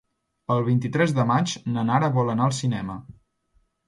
[0.53, 2.97] El vint-i-tres de maig na Nara vol anar al cinema.